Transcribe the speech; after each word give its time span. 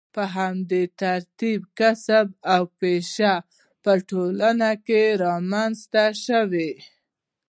په 0.15 0.23
همدې 0.37 0.83
ترتیب 1.01 1.59
کسب 1.79 2.25
او 2.53 2.61
پیشه 2.79 3.33
په 3.83 3.91
ټولنه 4.09 4.69
کې 4.85 5.01
رامنځته 5.23 6.05
شوه. 6.23 6.69